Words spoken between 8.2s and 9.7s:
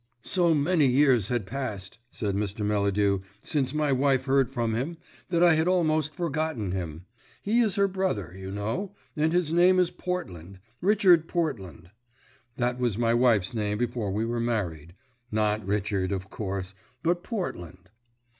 you know, and his